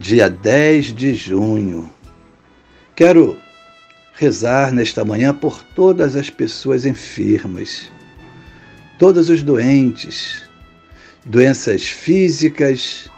dia 0.00 0.30
10 0.30 0.94
de 0.94 1.12
junho. 1.14 1.90
Quero 2.96 3.36
rezar 4.14 4.72
nesta 4.72 5.04
manhã 5.04 5.34
por 5.34 5.62
todas 5.62 6.16
as 6.16 6.30
pessoas 6.30 6.86
enfermas, 6.86 7.92
todos 8.98 9.28
os 9.28 9.42
doentes, 9.42 10.42
doenças 11.26 11.82
físicas, 11.82 13.10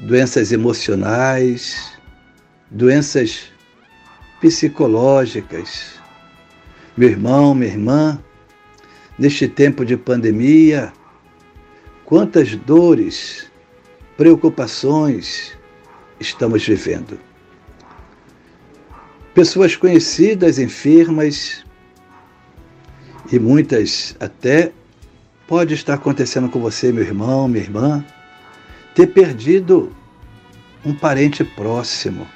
doenças 0.00 0.50
emocionais, 0.50 1.92
doenças 2.72 3.44
psicológicas. 4.40 5.92
Meu 6.96 7.08
irmão, 7.08 7.54
minha 7.54 7.70
irmã, 7.70 8.20
neste 9.16 9.46
tempo 9.46 9.84
de 9.84 9.96
pandemia, 9.96 10.92
quantas 12.04 12.56
dores, 12.56 13.46
preocupações, 14.16 15.56
estamos 16.20 16.64
vivendo. 16.66 17.18
Pessoas 19.34 19.76
conhecidas, 19.76 20.58
enfermas, 20.58 21.64
e 23.30 23.38
muitas 23.38 24.16
até 24.20 24.72
pode 25.46 25.74
estar 25.74 25.94
acontecendo 25.94 26.48
com 26.48 26.60
você, 26.60 26.92
meu 26.92 27.04
irmão, 27.04 27.48
minha 27.48 27.62
irmã, 27.62 28.04
ter 28.94 29.08
perdido 29.08 29.94
um 30.84 30.94
parente 30.94 31.44
próximo. 31.44 32.26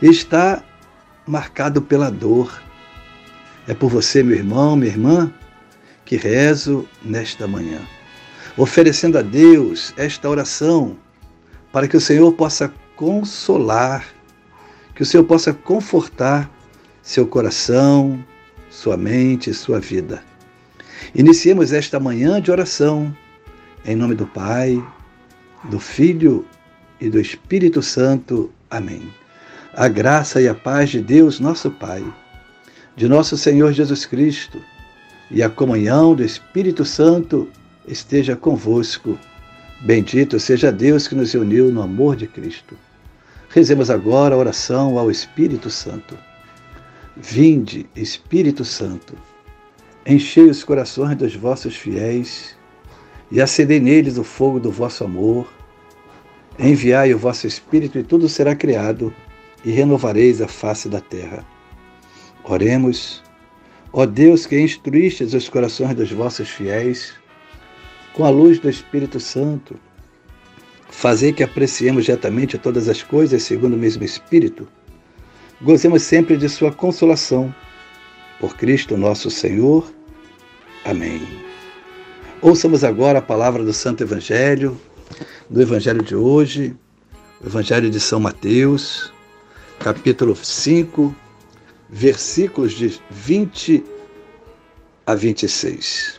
Está 0.00 0.62
marcado 1.26 1.82
pela 1.82 2.10
dor. 2.10 2.62
É 3.66 3.74
por 3.74 3.90
você, 3.90 4.22
meu 4.22 4.36
irmão, 4.36 4.76
minha 4.76 4.90
irmã, 4.90 5.32
que 6.04 6.16
rezo 6.16 6.88
nesta 7.02 7.46
manhã, 7.46 7.80
oferecendo 8.56 9.18
a 9.18 9.22
Deus 9.22 9.92
esta 9.96 10.28
oração 10.28 10.96
para 11.72 11.88
que 11.88 11.96
o 11.96 12.00
Senhor 12.00 12.32
possa 12.32 12.72
consolar, 12.96 14.06
que 14.94 15.02
o 15.02 15.06
Senhor 15.06 15.24
possa 15.24 15.52
confortar 15.52 16.50
seu 17.02 17.26
coração, 17.26 18.22
sua 18.70 18.96
mente, 18.96 19.52
sua 19.54 19.80
vida. 19.80 20.22
Iniciemos 21.14 21.72
esta 21.72 22.00
manhã 22.00 22.40
de 22.40 22.50
oração, 22.50 23.14
em 23.84 23.96
nome 23.96 24.14
do 24.14 24.26
Pai, 24.26 24.82
do 25.64 25.78
Filho 25.78 26.44
e 27.00 27.08
do 27.08 27.20
Espírito 27.20 27.82
Santo. 27.82 28.52
Amém. 28.70 29.08
A 29.74 29.88
graça 29.88 30.40
e 30.40 30.48
a 30.48 30.54
paz 30.54 30.90
de 30.90 31.00
Deus, 31.00 31.38
nosso 31.40 31.70
Pai, 31.70 32.04
de 32.96 33.08
nosso 33.08 33.36
Senhor 33.36 33.72
Jesus 33.72 34.04
Cristo 34.04 34.60
e 35.30 35.42
a 35.42 35.48
comunhão 35.48 36.14
do 36.14 36.24
Espírito 36.24 36.84
Santo 36.84 37.48
esteja 37.86 38.34
convosco 38.34 39.18
Bendito 39.80 40.40
seja 40.40 40.72
Deus 40.72 41.06
que 41.06 41.14
nos 41.14 41.34
uniu 41.34 41.70
no 41.70 41.82
amor 41.82 42.16
de 42.16 42.26
Cristo. 42.26 42.76
Rezemos 43.48 43.90
agora 43.90 44.34
a 44.34 44.38
oração 44.38 44.98
ao 44.98 45.08
Espírito 45.08 45.70
Santo. 45.70 46.18
Vinde, 47.16 47.88
Espírito 47.94 48.64
Santo, 48.64 49.14
enchei 50.04 50.44
os 50.44 50.64
corações 50.64 51.16
dos 51.16 51.34
vossos 51.36 51.76
fiéis 51.76 52.56
e 53.30 53.40
acendei 53.40 53.78
neles 53.78 54.18
o 54.18 54.24
fogo 54.24 54.58
do 54.58 54.70
vosso 54.72 55.04
amor. 55.04 55.48
Enviai 56.58 57.14
o 57.14 57.18
vosso 57.18 57.46
Espírito 57.46 58.00
e 58.00 58.02
tudo 58.02 58.28
será 58.28 58.56
criado 58.56 59.14
e 59.64 59.70
renovareis 59.70 60.42
a 60.42 60.48
face 60.48 60.88
da 60.88 61.00
terra. 61.00 61.46
Oremos, 62.42 63.22
ó 63.92 64.04
Deus 64.04 64.44
que 64.44 64.58
instruístes 64.58 65.34
os 65.34 65.48
corações 65.48 65.94
dos 65.94 66.10
vossos 66.10 66.48
fiéis 66.48 67.14
com 68.18 68.24
a 68.24 68.30
luz 68.30 68.58
do 68.58 68.68
Espírito 68.68 69.20
Santo, 69.20 69.76
fazer 70.90 71.34
que 71.34 71.44
apreciemos 71.44 72.04
diretamente 72.04 72.58
todas 72.58 72.88
as 72.88 73.00
coisas 73.00 73.44
segundo 73.44 73.74
o 73.74 73.78
mesmo 73.78 74.02
Espírito, 74.02 74.66
gozemos 75.62 76.02
sempre 76.02 76.36
de 76.36 76.48
Sua 76.48 76.72
consolação. 76.72 77.54
Por 78.40 78.56
Cristo 78.56 78.96
nosso 78.96 79.30
Senhor. 79.30 79.88
Amém. 80.84 81.22
Ouçamos 82.42 82.82
agora 82.82 83.20
a 83.20 83.22
palavra 83.22 83.62
do 83.62 83.72
Santo 83.72 84.02
Evangelho, 84.02 84.76
do 85.48 85.62
Evangelho 85.62 86.02
de 86.02 86.16
hoje, 86.16 86.74
o 87.40 87.46
Evangelho 87.46 87.88
de 87.88 88.00
São 88.00 88.18
Mateus, 88.18 89.12
capítulo 89.78 90.34
5, 90.34 91.14
versículos 91.88 92.72
de 92.72 93.00
20 93.12 93.84
a 95.06 95.14
26. 95.14 96.18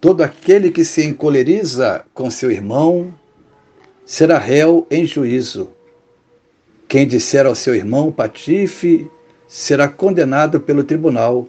Todo 0.00 0.22
aquele 0.22 0.70
que 0.70 0.82
se 0.82 1.04
encoleriza 1.04 2.06
com 2.14 2.30
seu 2.30 2.50
irmão 2.50 3.14
será 4.06 4.38
réu 4.38 4.86
em 4.90 5.04
juízo. 5.04 5.70
Quem 6.88 7.06
disser 7.06 7.44
ao 7.44 7.54
seu 7.54 7.74
irmão 7.74 8.10
patife 8.10 9.10
será 9.46 9.86
condenado 9.88 10.58
pelo 10.58 10.84
tribunal. 10.84 11.48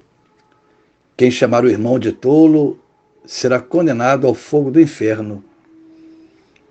Quem 1.15 1.31
chamar 1.31 1.63
o 1.63 1.69
irmão 1.69 1.97
de 1.97 2.11
tolo 2.11 2.77
será 3.25 3.59
condenado 3.59 4.27
ao 4.27 4.33
fogo 4.33 4.69
do 4.69 4.81
inferno. 4.81 5.41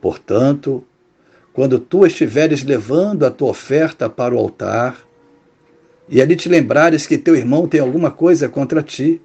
Portanto, 0.02 0.84
quando 1.52 1.78
tu 1.78 2.04
estiveres 2.04 2.62
levando 2.62 3.24
a 3.24 3.30
tua 3.30 3.48
oferta 3.48 4.08
para 4.10 4.34
o 4.34 4.38
altar, 4.38 4.98
e 6.08 6.20
ali 6.20 6.36
te 6.36 6.48
lembrares 6.48 7.06
que 7.06 7.16
teu 7.16 7.34
irmão 7.34 7.66
tem 7.66 7.80
alguma 7.80 8.10
coisa 8.10 8.48
contra 8.48 8.82
ti, 8.82 9.20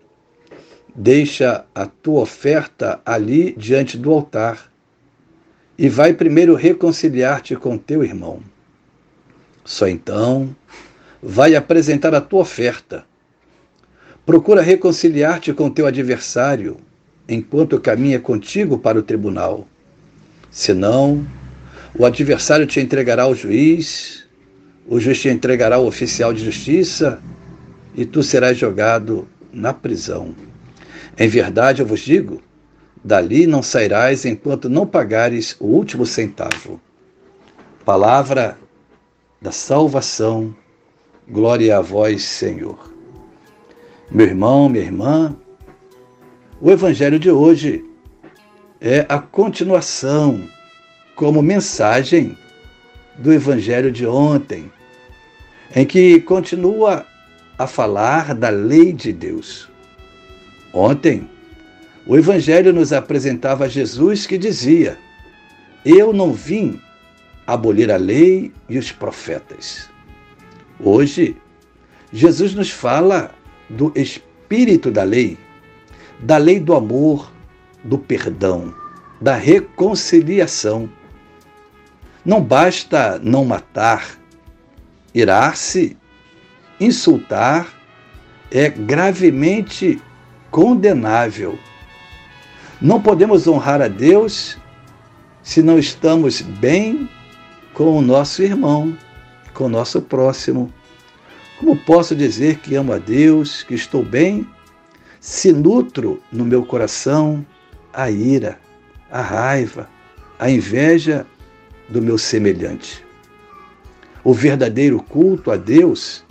Deixa 0.95 1.65
a 1.75 1.85
tua 1.85 2.21
oferta 2.21 3.01
ali 3.05 3.53
diante 3.57 3.97
do 3.97 4.11
altar 4.13 4.71
e 5.77 5.89
vai 5.89 6.13
primeiro 6.13 6.55
reconciliar-te 6.55 7.53
com 7.57 7.77
teu 7.77 8.01
irmão. 8.01 8.39
Só 9.65 9.89
então 9.89 10.55
vai 11.21 11.53
apresentar 11.53 12.15
a 12.15 12.21
tua 12.21 12.41
oferta. 12.41 13.03
Procura 14.25 14.61
reconciliar-te 14.61 15.51
com 15.51 15.69
teu 15.69 15.85
adversário 15.85 16.77
enquanto 17.27 17.79
caminha 17.81 18.19
contigo 18.19 18.77
para 18.77 18.97
o 18.97 19.03
tribunal. 19.03 19.67
Senão, 20.49 21.27
o 21.93 22.05
adversário 22.05 22.65
te 22.65 22.79
entregará 22.79 23.23
ao 23.23 23.35
juiz, 23.35 24.25
o 24.87 24.99
juiz 24.99 25.19
te 25.19 25.27
entregará 25.27 25.75
ao 25.75 25.85
oficial 25.85 26.31
de 26.31 26.45
justiça 26.45 27.21
e 27.93 28.05
tu 28.05 28.23
serás 28.23 28.57
jogado 28.57 29.27
na 29.51 29.73
prisão. 29.73 30.33
Em 31.17 31.27
verdade 31.27 31.81
eu 31.81 31.85
vos 31.85 32.01
digo: 32.01 32.41
dali 33.03 33.47
não 33.47 33.63
sairás 33.63 34.25
enquanto 34.25 34.69
não 34.69 34.85
pagares 34.85 35.55
o 35.59 35.65
último 35.65 36.05
centavo. 36.05 36.79
Palavra 37.85 38.57
da 39.41 39.51
salvação, 39.51 40.55
glória 41.27 41.77
a 41.77 41.81
vós, 41.81 42.23
Senhor. 42.23 42.93
Meu 44.09 44.25
irmão, 44.25 44.67
minha 44.67 44.83
irmã, 44.83 45.35
o 46.59 46.71
Evangelho 46.71 47.19
de 47.19 47.29
hoje 47.29 47.85
é 48.81 49.05
a 49.07 49.19
continuação, 49.19 50.41
como 51.15 51.41
mensagem, 51.41 52.37
do 53.17 53.31
Evangelho 53.31 53.91
de 53.91 54.05
ontem, 54.05 54.71
em 55.75 55.85
que 55.85 56.19
continua 56.21 57.05
a 57.57 57.65
falar 57.65 58.35
da 58.35 58.49
lei 58.49 58.91
de 58.91 59.13
Deus. 59.13 59.69
Ontem, 60.75 61.29
o 62.05 62.17
Evangelho 62.17 62.73
nos 62.73 62.91
apresentava 62.91 63.69
Jesus 63.69 64.27
que 64.27 64.37
dizia: 64.37 64.99
Eu 65.85 66.11
não 66.11 66.33
vim 66.33 66.81
abolir 67.47 67.89
a 67.89 67.95
lei 67.95 68.51
e 68.67 68.77
os 68.77 68.91
profetas. 68.91 69.89
Hoje, 70.77 71.37
Jesus 72.11 72.53
nos 72.53 72.69
fala 72.69 73.31
do 73.69 73.89
espírito 73.95 74.91
da 74.91 75.03
lei, 75.03 75.37
da 76.19 76.35
lei 76.35 76.59
do 76.59 76.75
amor, 76.75 77.31
do 77.81 77.97
perdão, 77.97 78.75
da 79.21 79.35
reconciliação. 79.35 80.89
Não 82.25 82.43
basta 82.43 83.17
não 83.23 83.45
matar, 83.45 84.19
irar-se, 85.13 85.95
insultar 86.81 87.73
é 88.51 88.69
gravemente 88.69 90.01
condenável. 90.55 91.59
Não 92.81 93.01
podemos 93.01 93.45
honrar 93.45 93.81
a 93.81 93.89
Deus 93.89 94.57
se 95.43 95.61
não 95.61 95.77
estamos 95.77 96.39
bem 96.39 97.09
com 97.73 97.97
o 97.97 98.01
nosso 98.01 98.41
irmão, 98.41 98.97
com 99.53 99.65
o 99.65 99.69
nosso 99.69 100.01
próximo. 100.01 100.71
Como 101.59 101.75
posso 101.75 102.15
dizer 102.15 102.59
que 102.59 102.73
amo 102.73 102.93
a 102.93 102.97
Deus, 102.97 103.63
que 103.63 103.73
estou 103.73 104.01
bem, 104.01 104.47
se 105.19 105.51
nutro 105.51 106.23
no 106.31 106.45
meu 106.45 106.65
coração 106.65 107.45
a 107.91 108.09
ira, 108.09 108.57
a 109.11 109.21
raiva, 109.21 109.89
a 110.39 110.49
inveja 110.49 111.27
do 111.89 112.01
meu 112.01 112.17
semelhante? 112.17 113.05
O 114.23 114.33
verdadeiro 114.33 115.03
culto 115.03 115.51
a 115.51 115.57
Deus 115.57 116.23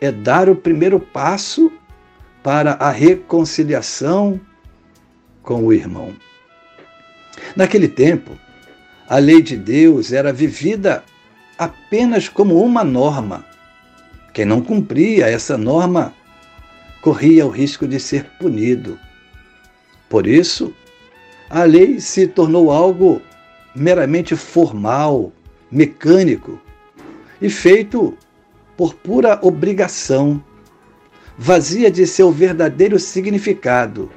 é 0.00 0.10
dar 0.10 0.48
o 0.48 0.56
primeiro 0.56 0.98
passo 0.98 1.70
para 2.42 2.72
a 2.72 2.90
reconciliação 2.90 4.40
com 5.42 5.64
o 5.64 5.72
irmão. 5.72 6.14
Naquele 7.56 7.88
tempo, 7.88 8.38
a 9.08 9.18
lei 9.18 9.42
de 9.42 9.56
Deus 9.56 10.12
era 10.12 10.32
vivida 10.32 11.04
apenas 11.58 12.28
como 12.28 12.62
uma 12.62 12.84
norma. 12.84 13.44
Quem 14.32 14.44
não 14.44 14.60
cumpria 14.60 15.26
essa 15.26 15.58
norma 15.58 16.14
corria 17.02 17.46
o 17.46 17.50
risco 17.50 17.86
de 17.86 17.98
ser 17.98 18.24
punido. 18.38 18.98
Por 20.08 20.26
isso, 20.26 20.74
a 21.48 21.64
lei 21.64 22.00
se 22.00 22.26
tornou 22.26 22.70
algo 22.70 23.20
meramente 23.74 24.36
formal, 24.36 25.32
mecânico 25.70 26.60
e 27.40 27.48
feito 27.48 28.16
por 28.76 28.94
pura 28.94 29.38
obrigação, 29.42 30.42
vazia 31.42 31.90
de 31.90 32.06
seu 32.06 32.30
verdadeiro 32.30 32.98
significado. 32.98 34.10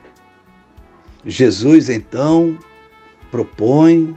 Jesus, 1.26 1.90
então, 1.90 2.60
propõe 3.32 4.14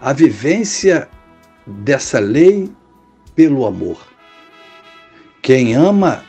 a 0.00 0.12
vivência 0.12 1.08
dessa 1.66 2.20
lei 2.20 2.70
pelo 3.34 3.66
amor. 3.66 4.06
Quem 5.42 5.74
ama 5.74 6.24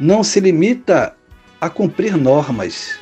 não 0.00 0.24
se 0.24 0.40
limita 0.40 1.16
a 1.60 1.70
cumprir 1.70 2.16
normas. 2.16 2.98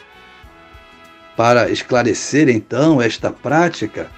Para 1.38 1.70
esclarecer 1.70 2.50
então 2.50 3.00
esta 3.00 3.30
prática, 3.30 4.10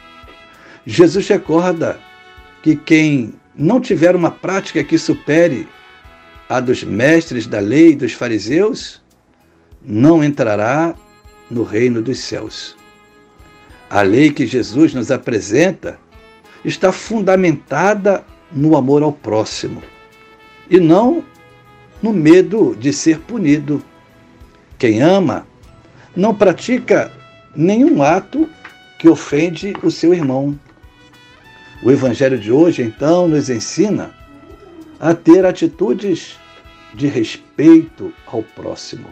Jesus 0.84 1.28
recorda 1.28 2.00
que 2.64 2.74
quem 2.74 3.32
não 3.54 3.80
tiver 3.80 4.16
uma 4.16 4.32
prática 4.32 4.82
que 4.82 4.98
supere 4.98 5.68
a 6.52 6.60
dos 6.60 6.84
mestres 6.84 7.46
da 7.46 7.60
lei 7.60 7.92
e 7.92 7.96
dos 7.96 8.12
fariseus, 8.12 9.00
não 9.82 10.22
entrará 10.22 10.94
no 11.50 11.62
reino 11.62 12.02
dos 12.02 12.18
céus. 12.18 12.76
A 13.88 14.02
lei 14.02 14.30
que 14.30 14.46
Jesus 14.46 14.92
nos 14.92 15.10
apresenta 15.10 15.98
está 16.62 16.92
fundamentada 16.92 18.22
no 18.52 18.76
amor 18.76 19.02
ao 19.02 19.14
próximo 19.14 19.82
e 20.68 20.78
não 20.78 21.24
no 22.02 22.12
medo 22.12 22.76
de 22.78 22.92
ser 22.92 23.20
punido. 23.20 23.82
Quem 24.78 25.00
ama 25.00 25.46
não 26.14 26.34
pratica 26.34 27.10
nenhum 27.56 28.02
ato 28.02 28.46
que 28.98 29.08
ofende 29.08 29.72
o 29.82 29.90
seu 29.90 30.12
irmão. 30.12 30.58
O 31.82 31.90
Evangelho 31.90 32.38
de 32.38 32.52
hoje, 32.52 32.82
então, 32.82 33.26
nos 33.26 33.48
ensina 33.48 34.10
a 35.00 35.14
ter 35.14 35.46
atitudes 35.46 36.41
de 36.94 37.06
respeito 37.06 38.12
ao 38.26 38.42
próximo. 38.42 39.08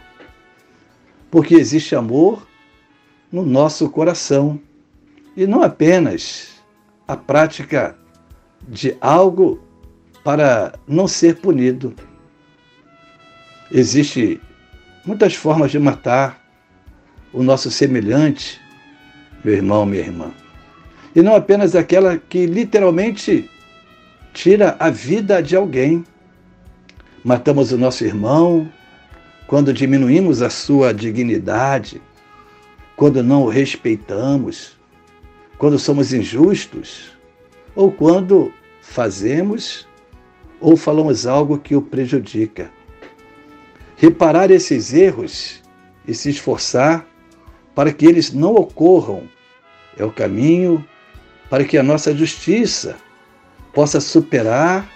Porque 1.31 1.55
existe 1.55 1.95
amor 1.95 2.47
no 3.31 3.45
nosso 3.45 3.89
coração 3.89 4.61
e 5.37 5.47
não 5.47 5.63
apenas 5.63 6.63
a 7.07 7.17
prática 7.17 7.97
de 8.69 8.97
algo 9.01 9.63
para 10.23 10.75
não 10.87 11.09
ser 11.09 11.37
punido. 11.37 11.95
Existem 13.71 14.41
muitas 15.05 15.35
formas 15.35 15.71
de 15.71 15.79
matar 15.79 16.41
o 17.33 17.43
nosso 17.43 17.71
semelhante, 17.71 18.61
meu 19.45 19.55
irmão, 19.55 19.87
minha 19.87 20.03
irmã. 20.03 20.33
E 21.15 21.23
não 21.23 21.35
apenas 21.35 21.75
aquela 21.75 22.19
que 22.19 22.47
literalmente 22.47 23.49
tira 24.33 24.77
a 24.79 24.91
vida 24.91 25.43
de 25.43 25.57
alguém. 25.57 26.05
Matamos 27.23 27.71
o 27.71 27.79
nosso 27.79 28.05
irmão 28.05 28.71
quando 29.47 29.73
diminuímos 29.73 30.41
a 30.41 30.49
sua 30.49 30.95
dignidade, 30.95 32.01
quando 32.97 33.23
não 33.23 33.43
o 33.43 33.49
respeitamos, 33.49 34.79
quando 35.59 35.79
somos 35.79 36.13
injustos 36.13 37.13
ou 37.75 37.93
quando 37.93 38.53
fazemos 38.81 39.87
ou 40.61 40.77
falamos 40.77 41.27
algo 41.27 41.59
que 41.59 41.77
o 41.77 41.83
prejudica. 41.83 42.71
Reparar 43.97 44.51
esses 44.51 44.95
erros 44.95 45.63
e 46.09 46.15
se 46.15 46.31
esforçar 46.31 47.07
para 47.75 47.93
que 47.93 48.07
eles 48.07 48.33
não 48.33 48.55
ocorram 48.55 49.25
é 49.97 50.05
o 50.05 50.11
caminho 50.11 50.83
para 51.51 51.65
que 51.65 51.77
a 51.77 51.83
nossa 51.83 52.17
justiça 52.17 52.97
possa 53.75 54.01
superar 54.01 54.91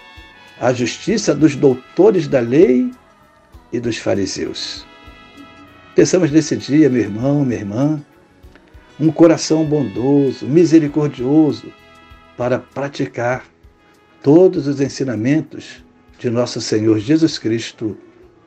a 0.59 0.73
justiça 0.73 1.35
dos 1.35 1.55
doutores 1.55 2.27
da 2.27 2.39
lei 2.39 2.91
e 3.71 3.79
dos 3.79 3.97
fariseus. 3.97 4.85
Pensamos 5.95 6.31
nesse 6.31 6.55
dia, 6.55 6.89
meu 6.89 7.01
irmão, 7.01 7.45
minha 7.45 7.59
irmã, 7.59 8.01
um 8.99 9.11
coração 9.11 9.65
bondoso, 9.65 10.45
misericordioso, 10.45 11.71
para 12.37 12.59
praticar 12.59 13.45
todos 14.21 14.67
os 14.67 14.81
ensinamentos 14.81 15.83
de 16.19 16.29
nosso 16.29 16.61
Senhor 16.61 16.99
Jesus 16.99 17.37
Cristo, 17.37 17.97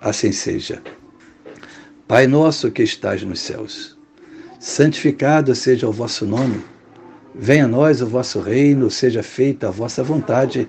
assim 0.00 0.32
seja. 0.32 0.82
Pai 2.06 2.26
nosso 2.26 2.70
que 2.70 2.82
estás 2.82 3.22
nos 3.22 3.40
céus, 3.40 3.98
santificado 4.58 5.54
seja 5.54 5.86
o 5.86 5.92
vosso 5.92 6.24
nome. 6.24 6.62
Venha 7.34 7.66
a 7.66 7.68
nós 7.68 8.00
o 8.00 8.06
vosso 8.06 8.40
reino, 8.40 8.90
seja 8.90 9.22
feita 9.22 9.68
a 9.68 9.70
vossa 9.70 10.02
vontade, 10.02 10.68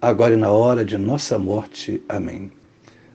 agora 0.00 0.34
e 0.34 0.36
na 0.36 0.50
hora 0.50 0.84
de 0.84 0.96
nossa 0.96 1.38
morte. 1.38 2.02
Amém. 2.08 2.50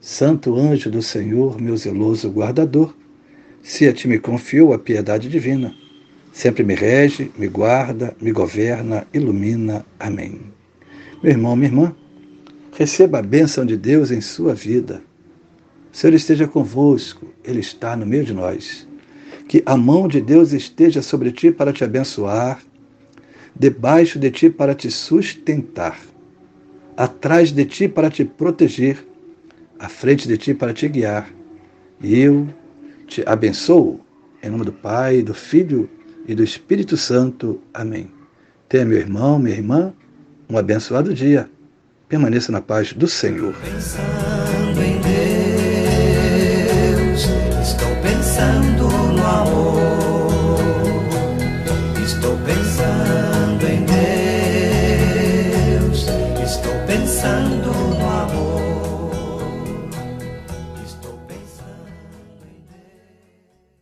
Santo 0.02 0.56
anjo 0.58 0.92
do 0.92 1.02
Senhor, 1.02 1.60
meu 1.60 1.78
zeloso 1.78 2.30
guardador, 2.30 2.94
se 3.62 3.88
a 3.88 3.94
ti 3.94 4.08
me 4.08 4.20
confio 4.20 4.74
a 4.74 4.80
piedade 4.80 5.30
divina, 5.30 5.74
sempre 6.34 6.64
me 6.64 6.76
rege, 6.76 7.32
me 7.38 7.48
guarda, 7.48 8.14
me 8.20 8.32
governa, 8.32 9.08
ilumina. 9.14 9.86
Amém. 9.98 10.42
Meu 11.24 11.32
irmão, 11.32 11.56
minha 11.56 11.70
irmã, 11.70 11.96
receba 12.76 13.20
a 13.20 13.22
bênção 13.22 13.66
de 13.66 13.78
Deus 13.78 14.12
em 14.12 14.20
sua 14.20 14.54
vida. 14.54 15.02
O 15.94 15.96
Senhor 15.96 16.14
esteja 16.14 16.48
convosco, 16.48 17.28
Ele 17.46 17.62
está 17.62 17.96
no 17.96 18.06
meio 18.06 18.26
de 18.26 18.34
nós. 18.34 18.86
Que 19.48 19.64
a 19.66 19.78
mão 19.78 20.08
de 20.08 20.20
Deus 20.20 20.52
esteja 20.52 21.02
sobre 21.02 21.32
ti 21.32 21.50
para 21.50 21.72
te 21.72 21.84
abençoar, 21.84 22.62
debaixo 23.56 24.20
de 24.20 24.30
ti 24.32 24.50
para 24.50 24.76
te 24.76 24.92
sustentar, 24.92 25.98
atrás 26.98 27.52
de 27.52 27.66
ti 27.66 27.88
para 27.88 28.10
te 28.10 28.24
proteger, 28.26 29.06
à 29.80 29.90
frente 29.90 30.28
de 30.28 30.38
ti 30.38 30.54
para 30.54 30.74
te 30.74 30.88
guiar. 30.88 31.30
E 32.02 32.20
eu 32.20 32.48
te 33.08 33.24
abençoo, 33.26 34.00
em 34.42 34.50
nome 34.50 34.66
do 34.66 34.74
Pai, 34.74 35.22
do 35.22 35.34
Filho 35.34 35.90
e 36.28 36.36
do 36.36 36.44
Espírito 36.44 36.98
Santo. 36.98 37.62
Amém. 37.74 38.12
Tenha, 38.70 38.86
meu 38.86 38.98
irmão, 38.98 39.40
minha 39.40 39.56
irmã, 39.56 39.94
um 40.50 40.58
abençoado 40.58 41.14
dia. 41.14 41.50
Permaneça 42.08 42.52
na 42.52 42.62
paz 42.62 42.94
do 42.94 43.08
Senhor. 43.08 43.56